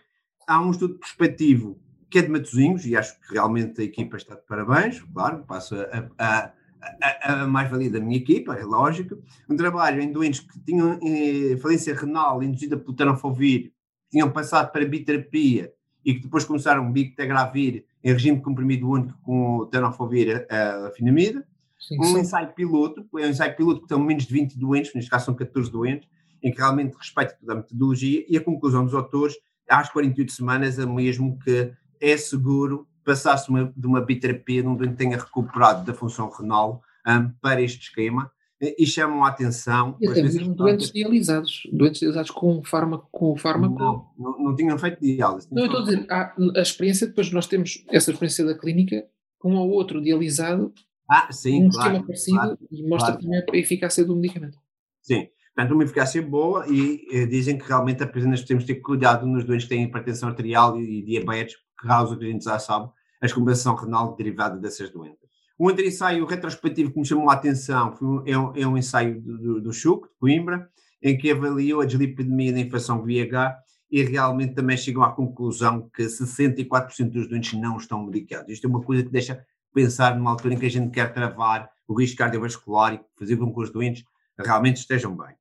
há 0.48 0.62
um 0.62 0.72
estudo 0.72 1.00
perspectivo 1.00 1.80
que 2.10 2.20
é 2.20 2.22
de 2.24 2.28
Matosinhos, 2.28 2.86
e 2.86 2.96
acho 2.96 3.18
que 3.22 3.34
realmente 3.34 3.80
a 3.80 3.86
equipa 3.86 4.18
está 4.18 4.36
de 4.36 4.46
parabéns, 4.46 5.02
claro, 5.14 5.46
passo 5.48 5.76
a, 5.76 6.10
a 6.20 6.54
a, 7.02 7.44
a 7.44 7.48
mais-valia 7.48 7.90
da 7.90 8.00
minha 8.00 8.18
equipa, 8.18 8.56
é 8.56 8.64
lógico. 8.64 9.18
Um 9.50 9.56
trabalho 9.56 10.02
em 10.02 10.12
doentes 10.12 10.40
que 10.40 10.60
tinham 10.60 11.00
eh, 11.04 11.58
falência 11.58 11.96
renal 11.96 12.42
induzida 12.42 12.78
pelo 12.78 12.96
tenofovir, 12.96 13.72
tinham 14.10 14.32
passado 14.32 14.72
para 14.72 14.86
biterapia 14.86 15.72
e 16.04 16.16
que 16.16 16.22
depois 16.22 16.44
começaram 16.44 16.92
bictegravir 16.92 17.86
em 18.04 18.12
regime 18.12 18.42
comprimido 18.42 18.90
único 18.90 19.18
com 19.22 19.58
o 19.58 19.66
tenofovir 19.68 20.48
a, 20.50 20.88
a 20.88 20.92
finamida. 20.92 21.46
Sim, 21.80 22.00
um 22.00 22.04
sim. 22.04 22.20
ensaio 22.20 22.54
piloto, 22.54 23.06
é 23.18 23.26
um 23.26 23.30
ensaio 23.30 23.56
piloto 23.56 23.80
que 23.80 23.86
estão 23.86 24.00
menos 24.00 24.26
de 24.26 24.34
20 24.34 24.58
doentes, 24.58 24.94
neste 24.94 25.10
caso 25.10 25.26
são 25.26 25.36
14 25.36 25.72
doentes, 25.72 26.08
em 26.44 26.52
que 26.52 26.58
realmente 26.58 26.96
respeita 26.96 27.36
toda 27.40 27.54
a 27.54 27.56
metodologia 27.56 28.26
e 28.28 28.38
a 28.38 28.42
conclusão 28.42 28.84
dos 28.84 28.94
autores, 28.94 29.36
às 29.70 29.90
48 29.90 30.32
semanas, 30.32 30.78
é 30.78 30.86
mesmo 30.86 31.40
que 31.40 31.72
é 32.00 32.18
seguro 32.18 32.88
passasse 33.04 33.50
uma, 33.50 33.74
de 33.76 33.88
uma 33.88 34.02
biterapia 34.02 34.64
num 34.64 34.76
doente 34.76 34.96
tenha 34.96 35.18
recuperado 35.18 35.86
da 35.86 35.94
função 35.94 36.30
renal 36.30 36.82
um, 37.08 37.30
para 37.42 37.62
este 37.62 37.90
esquema 37.90 38.32
e 38.62 38.86
chamam 38.86 39.24
a 39.24 39.30
atenção. 39.30 39.98
E 40.00 40.08
até 40.08 40.22
mesmo 40.22 40.54
doentes 40.54 40.92
dialisados, 40.92 41.64
doentes 41.74 42.00
dialisados 42.00 42.30
com 42.30 42.64
fármaco. 42.64 43.08
Com 43.12 43.36
fármaco. 43.36 43.78
Não, 43.78 44.08
não, 44.18 44.44
não 44.44 44.56
tinham 44.56 44.78
feito 44.78 45.02
diálise. 45.02 45.48
Não, 45.52 45.64
eu 45.64 45.66
estou 45.66 45.82
a 45.82 45.86
dizer, 45.86 46.06
há, 46.10 46.36
a 46.56 46.62
experiência, 46.62 47.08
depois 47.08 47.32
nós 47.32 47.48
temos 47.48 47.84
essa 47.90 48.12
experiência 48.12 48.46
da 48.46 48.54
clínica, 48.54 49.04
um 49.44 49.56
ou 49.56 49.72
outro 49.72 50.00
dialisado, 50.00 50.72
ah, 51.10 51.28
sim, 51.32 51.66
um 51.66 51.70
claro, 51.70 51.88
esquema 51.88 52.06
parecido 52.06 52.38
claro, 52.38 52.58
e 52.72 52.88
mostra 52.88 53.12
claro. 53.14 53.24
também 53.24 53.44
a 53.52 53.58
eficácia 53.58 54.06
do 54.06 54.16
medicamento. 54.16 54.58
Sim, 55.02 55.28
portanto, 55.56 55.74
uma 55.74 55.84
eficácia 55.84 56.22
boa 56.22 56.66
e 56.70 57.06
eh, 57.12 57.26
dizem 57.26 57.58
que 57.58 57.68
realmente 57.68 58.04
apenas 58.04 58.44
temos 58.44 58.64
de 58.64 58.76
ter 58.76 58.80
cuidado 58.80 59.26
nos 59.26 59.44
doentes 59.44 59.68
que 59.68 59.76
têm 59.76 59.84
hipertensão 59.84 60.30
arterial 60.30 60.80
e, 60.80 61.00
e 61.00 61.04
diabetes, 61.04 61.56
que 61.56 61.64
causa 61.82 62.16
que 62.16 62.26
a 62.26 62.28
gente 62.30 62.44
já 62.44 62.60
sabe, 62.60 62.90
a 63.22 63.26
descompensação 63.26 63.76
renal 63.76 64.16
derivada 64.16 64.58
dessas 64.58 64.90
doenças. 64.90 65.30
Um 65.60 65.66
outro 65.66 65.86
ensaio 65.86 66.26
retrospectivo 66.26 66.92
que 66.92 67.00
me 67.00 67.06
chamou 67.06 67.30
a 67.30 67.34
atenção 67.34 67.96
foi, 67.96 68.32
é, 68.32 68.38
um, 68.38 68.56
é 68.56 68.66
um 68.66 68.78
ensaio 68.78 69.22
do, 69.22 69.62
do, 69.62 69.72
CHUC, 69.72 70.08
de 70.08 70.16
Coimbra, 70.20 70.68
em 71.04 71.18
que 71.18 71.32
avaliou 71.32 71.82
a 71.82 71.86
dislipidemia 71.86 72.52
da 72.52 72.60
infecção 72.60 73.04
VIH 73.04 73.58
e 73.92 74.02
realmente 74.02 74.56
também 74.56 74.76
chegou 74.76 75.04
à 75.04 75.12
conclusão 75.12 75.90
que 75.94 76.04
64% 76.04 77.12
dos 77.12 77.28
doentes 77.28 77.60
não 77.60 77.78
estão 77.78 78.04
medicados. 78.04 78.50
Isto 78.52 78.66
é 78.66 78.70
uma 78.70 78.82
coisa 78.82 79.04
que 79.04 79.10
deixa 79.10 79.46
pensar 79.74 80.16
numa 80.16 80.32
altura 80.32 80.56
em 80.56 80.58
que 80.58 80.66
a 80.66 80.70
gente 80.70 80.92
quer 80.92 81.14
travar 81.14 81.70
o 81.88 81.94
risco 81.94 82.18
cardiovascular 82.18 82.96
e 82.96 83.02
fazer 83.20 83.38
com 83.38 83.54
que 83.54 83.60
os 83.60 83.72
doentes 83.72 84.04
realmente 84.38 84.78
estejam 84.78 85.16
bem. 85.16 85.36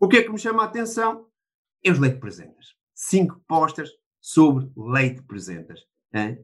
O 0.00 0.08
que 0.08 0.16
é 0.16 0.22
que 0.22 0.30
me 0.30 0.38
chama 0.38 0.62
a 0.62 0.66
atenção? 0.66 1.26
É 1.84 1.90
os 1.92 1.98
leite 1.98 2.18
presentas. 2.18 2.74
Cinco 2.94 3.40
postas 3.46 3.90
sobre 4.22 4.70
leite 4.76 5.20
presentas. 5.22 5.80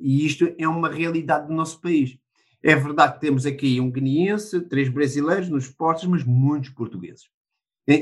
E 0.00 0.26
isto 0.26 0.52
é 0.58 0.68
uma 0.68 0.90
realidade 0.90 1.46
do 1.46 1.54
nosso 1.54 1.80
país. 1.80 2.18
É 2.62 2.74
verdade 2.74 3.14
que 3.14 3.20
temos 3.20 3.46
aqui 3.46 3.80
um 3.80 3.90
guineense, 3.90 4.60
três 4.62 4.88
brasileiros 4.88 5.48
nos 5.48 5.68
postos, 5.68 6.08
mas 6.08 6.24
muitos 6.24 6.70
portugueses. 6.70 7.30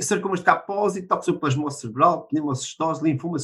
Sarcomas 0.03 0.41
de 0.41 0.47
capose, 0.47 1.03
toxoplasmose 1.03 1.81
cerebral, 1.81 2.27
pneumocistose, 2.27 3.05
linfoma, 3.05 3.39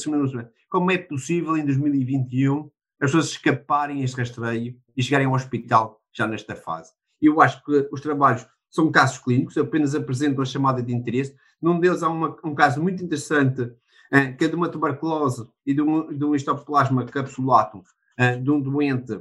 como 0.67 0.91
é 0.91 0.97
possível 0.97 1.55
em 1.55 1.63
2021 1.63 2.69
as 2.99 3.11
pessoas 3.11 3.27
escaparem 3.27 4.01
a 4.01 4.05
este 4.05 4.17
rastreio 4.17 4.75
e 4.97 5.03
chegarem 5.03 5.27
ao 5.27 5.33
hospital 5.33 6.01
já 6.11 6.25
nesta 6.25 6.55
fase? 6.55 6.91
Eu 7.21 7.39
acho 7.41 7.63
que 7.63 7.87
os 7.91 8.01
trabalhos 8.01 8.45
são 8.69 8.91
casos 8.91 9.19
clínicos, 9.19 9.57
apenas 9.57 9.93
apresentam 9.93 10.41
a 10.41 10.45
chamada 10.45 10.81
de 10.81 10.93
interesse. 10.93 11.35
Num 11.61 11.79
deles 11.79 12.01
há 12.01 12.09
uma, 12.09 12.35
um 12.43 12.55
caso 12.55 12.81
muito 12.81 13.03
interessante, 13.03 13.71
que 14.37 14.45
é 14.45 14.47
de 14.47 14.55
uma 14.55 14.69
tuberculose 14.69 15.47
e 15.65 15.73
de 15.73 15.81
um, 15.81 16.15
de 16.15 16.23
um 16.23 16.35
histoplasma 16.35 17.03
uh, 17.03 18.43
de 18.43 18.51
um 18.51 18.61
doente 18.61 19.19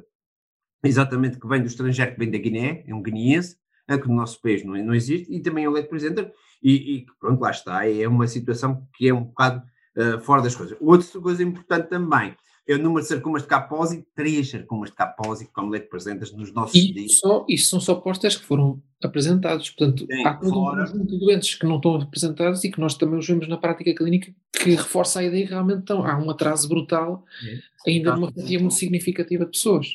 exatamente 0.84 1.38
que 1.38 1.46
vem 1.46 1.60
do 1.60 1.66
estrangeiro, 1.66 2.12
que 2.12 2.18
vem 2.18 2.30
da 2.30 2.38
Guiné, 2.38 2.84
é 2.86 2.94
um 2.94 3.02
guineense, 3.02 3.56
uh, 3.90 3.98
que 3.98 4.08
no 4.08 4.14
nosso 4.14 4.40
país 4.42 4.62
não, 4.64 4.74
não 4.74 4.94
existe, 4.94 5.32
e 5.32 5.40
também 5.40 5.64
é 5.64 5.68
um 5.68 5.72
leite 5.72 5.88
presenter, 5.88 6.30
e, 6.62 6.96
e 6.96 7.06
pronto, 7.18 7.40
lá 7.40 7.50
está, 7.50 7.88
é 7.88 8.06
uma 8.06 8.26
situação 8.26 8.86
que 8.94 9.08
é 9.08 9.14
um 9.14 9.24
bocado 9.24 9.62
uh, 9.96 10.20
fora 10.20 10.42
das 10.42 10.54
coisas. 10.54 10.76
Outra 10.80 11.20
coisa 11.20 11.42
importante 11.42 11.88
também 11.88 12.36
é 12.66 12.74
o 12.74 12.78
número 12.78 13.02
de 13.02 13.08
sarcomas 13.08 13.42
de 13.42 13.48
capose, 13.48 14.06
três 14.14 14.50
sarcomas 14.50 14.90
de 14.90 14.96
capose 14.96 15.48
como 15.52 15.70
leite 15.70 15.88
presentes 15.88 16.32
nos 16.32 16.52
nossos 16.52 16.74
e 16.74 16.92
dias. 16.92 17.18
Só, 17.18 17.44
isso 17.48 17.68
são 17.68 17.80
só 17.80 17.96
postas 17.96 18.36
que 18.36 18.44
foram 18.44 18.80
apresentados, 19.02 19.70
portanto, 19.70 20.06
Sim, 20.06 20.24
há 20.24 20.34
todo 20.34 20.52
fora. 20.52 20.82
um 20.82 20.86
conjunto 20.86 21.06
de 21.12 21.18
doentes 21.18 21.54
que 21.56 21.66
não 21.66 21.76
estão 21.76 21.96
apresentados 21.96 22.62
e 22.62 22.70
que 22.70 22.80
nós 22.80 22.94
também 22.94 23.18
os 23.18 23.26
vemos 23.26 23.48
na 23.48 23.56
prática 23.56 23.92
clínica 23.94 24.32
que 24.52 24.70
reforça 24.70 25.20
a 25.20 25.24
ideia 25.24 25.44
que 25.44 25.50
realmente 25.50 25.80
estão. 25.80 26.04
Há 26.06 26.16
um 26.16 26.30
atraso 26.30 26.68
brutal, 26.68 27.24
é. 27.44 27.90
ainda 27.90 28.14
numa 28.14 28.30
quantia 28.30 28.60
muito 28.60 28.74
significativa 28.74 29.44
de 29.44 29.50
pessoas. 29.50 29.88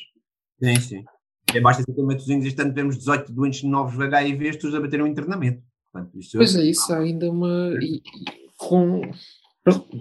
Sim, 0.62 0.76
sim. 0.80 1.04
É, 1.54 1.60
basta 1.60 1.82
ser 1.82 2.02
metozinhos 2.02 2.44
este 2.44 2.60
ano 2.60 2.74
temos 2.74 2.98
18 2.98 3.32
doentes 3.32 3.62
novos 3.62 3.98
HIV, 3.98 4.58
todos 4.58 4.76
a 4.76 4.80
bater 4.80 5.00
um 5.00 5.06
internamento. 5.06 5.62
Portanto, 5.90 6.12
pois 6.34 6.54
é, 6.54 6.64
isso 6.64 6.92
há 6.92 6.98
ainda 6.98 7.30
uma. 7.30 7.72
E, 7.80 8.02
com 8.58 9.00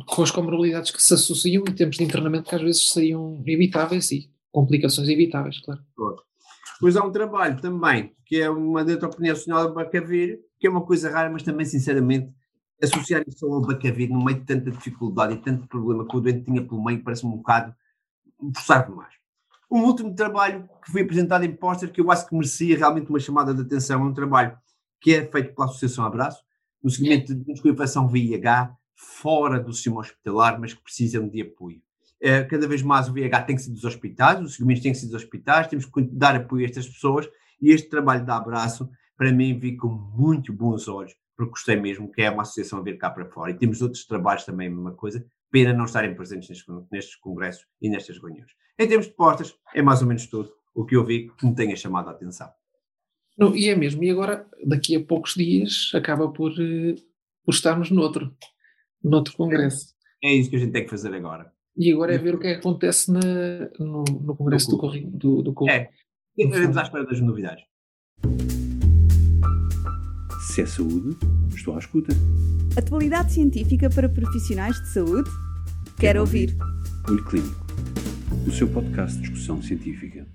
com 0.06 0.22
as 0.22 0.32
comorbilidades 0.32 0.92
que 0.92 1.02
se 1.02 1.14
associam 1.14 1.64
e 1.68 1.74
tempos 1.74 1.98
de 1.98 2.04
internamento 2.04 2.50
que 2.50 2.56
às 2.56 2.62
vezes 2.62 2.92
seriam 2.92 3.42
evitáveis 3.46 4.12
e 4.12 4.32
complicações 4.52 5.10
evitáveis, 5.10 5.60
claro. 5.60 5.82
Pois 6.80 6.96
há 6.96 7.04
um 7.04 7.12
trabalho 7.12 7.60
também, 7.60 8.14
que 8.26 8.40
é 8.40 8.50
uma 8.50 8.84
dentro 8.84 9.08
opinião 9.08 9.34
nacional 9.34 9.68
do 9.68 9.74
Bacavir, 9.74 10.40
que 10.60 10.68
é 10.68 10.70
uma 10.70 10.86
coisa 10.86 11.10
rara, 11.10 11.30
mas 11.30 11.44
também, 11.44 11.66
sinceramente, 11.66 12.32
associar 12.82 13.24
isso 13.28 13.46
ao 13.46 13.62
Bacavir 13.62 14.10
no 14.10 14.24
meio 14.24 14.40
de 14.40 14.46
tanta 14.46 14.70
dificuldade 14.70 15.34
e 15.34 15.38
tanto 15.38 15.68
problema 15.68 16.08
que 16.08 16.16
o 16.16 16.20
doente 16.22 16.46
tinha 16.46 16.64
pelo 16.64 16.84
meio, 16.84 17.04
parece-me 17.04 17.34
um 17.34 17.38
bocado 17.38 17.74
forçar 18.54 18.88
demais. 18.88 19.14
Um 19.70 19.84
último 19.84 20.14
trabalho 20.14 20.70
que 20.84 20.92
foi 20.92 21.02
apresentado 21.02 21.44
em 21.44 21.56
póster, 21.56 21.92
que 21.92 22.00
eu 22.00 22.12
acho 22.12 22.28
que 22.28 22.36
merecia 22.36 22.78
realmente 22.78 23.10
uma 23.10 23.20
chamada 23.20 23.54
de 23.54 23.62
atenção, 23.62 24.02
é 24.02 24.04
um 24.06 24.14
trabalho 24.14 24.58
que 25.02 25.14
é 25.14 25.26
feito 25.26 25.54
pela 25.54 25.68
Associação 25.68 26.06
Abraço, 26.06 26.44
no 26.82 26.90
seguimento 26.90 27.34
de 27.34 27.44
descoifação 27.44 28.08
VIH, 28.08 28.72
fora 28.98 29.60
do 29.60 29.72
sistema 29.72 30.00
hospitalar, 30.00 30.60
mas 30.60 30.74
que 30.74 30.82
precisam 30.82 31.30
de 31.30 31.42
apoio. 31.42 31.80
Eh, 32.20 32.44
cada 32.46 32.68
vez 32.68 32.82
mais 32.82 33.08
o 33.08 33.14
VIH 33.14 33.44
tem 33.44 33.56
que 33.56 33.62
ser 33.62 33.70
dos 33.70 33.84
hospitais, 33.84 34.42
os 34.42 34.56
segmentos 34.56 34.82
têm 34.82 34.92
que 34.92 34.98
ser 34.98 35.06
dos 35.06 35.16
hospitais, 35.16 35.68
temos 35.68 35.86
que 35.86 36.02
dar 36.02 36.36
apoio 36.36 36.66
a 36.66 36.70
estas 36.70 36.88
pessoas 36.88 37.30
e 37.62 37.72
este 37.72 37.90
trabalho 37.90 38.26
de 38.26 38.32
abraço, 38.32 38.90
para 39.16 39.32
mim, 39.32 39.58
vi 39.58 39.78
com 39.78 39.88
muito 39.88 40.52
bons 40.52 40.88
olhos, 40.88 41.16
porque 41.36 41.52
gostei 41.52 41.76
mesmo, 41.76 42.12
que 42.12 42.22
é 42.22 42.30
uma 42.30 42.42
associação 42.42 42.80
a 42.80 42.82
vir 42.84 42.98
cá 42.98 43.10
para 43.10 43.26
fora. 43.26 43.52
E 43.52 43.54
temos 43.56 43.82
outros 43.82 44.06
trabalhos 44.06 44.46
também, 44.46 44.68
a 44.68 44.72
mesma 44.72 44.94
coisa, 44.94 45.26
pena 45.52 45.74
não 45.74 45.86
estarem 45.86 46.16
presentes 46.16 46.66
nestes, 46.92 47.16
congressos 47.16 47.66
e 47.82 47.90
nestas 47.90 48.20
reuniões. 48.20 48.52
Em 48.78 48.88
termos 48.88 49.08
de 49.08 49.14
postas, 49.14 49.56
é 49.74 49.82
mais 49.82 50.02
ou 50.02 50.08
menos 50.08 50.26
tudo 50.28 50.52
o 50.74 50.86
que 50.86 50.96
eu 50.96 51.04
vi 51.04 51.30
que 51.38 51.46
me 51.46 51.56
tenha 51.56 51.76
chamado 51.76 52.10
a 52.10 52.12
atenção. 52.12 52.50
Não, 53.38 53.56
e 53.56 53.70
é 53.70 53.76
mesmo, 53.76 54.04
e 54.04 54.10
agora, 54.10 54.48
daqui 54.66 54.96
a 54.96 55.04
poucos 55.04 55.36
dias, 55.36 55.92
acaba 55.94 56.30
por, 56.30 56.52
uh, 56.52 56.96
por 57.44 57.54
estarmos 57.54 57.92
noutro 57.92 58.36
noutro 59.04 59.36
congresso. 59.36 59.94
É 60.24 60.34
isso 60.34 60.50
que 60.50 60.56
a 60.56 60.60
gente 60.60 60.72
tem 60.72 60.84
que 60.84 60.90
fazer 60.90 61.14
agora. 61.14 61.52
E 61.78 61.94
agora 61.94 62.16
é 62.16 62.18
ver 62.18 62.34
o 62.34 62.40
que 62.40 62.48
é 62.48 62.54
que 62.54 62.60
acontece 62.60 63.12
na, 63.12 63.22
no, 63.80 64.04
no 64.04 64.36
Congresso 64.36 64.70
do 64.72 64.78
Correio. 64.78 65.12
Do, 65.12 65.44
do 65.44 65.54
Correio. 65.54 65.82
É, 65.82 65.90
estaremos 66.36 66.76
à 66.76 66.82
espera 66.82 67.06
das 67.06 67.22
novidades. 67.22 67.64
Se 70.48 70.62
é 70.62 70.66
saúde, 70.66 71.16
estou 71.56 71.76
à 71.76 71.78
escuta. 71.78 72.14
Atualidade 72.76 73.34
científica 73.34 73.90
para 73.92 74.10
profissionais 74.10 74.76
de 74.82 74.88
saúde? 74.90 75.30
Quero 76.00 76.22
ouvir. 76.22 76.58
Olho 77.08 77.24
Clínico, 77.26 77.66
o 78.48 78.52
seu 78.52 78.68
podcast 78.68 79.18
de 79.18 79.22
discussão 79.22 79.62
científica. 79.62 80.28